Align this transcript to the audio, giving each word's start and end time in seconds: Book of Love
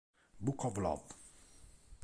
Book 0.39 0.65
of 0.65 0.79
Love 0.79 1.05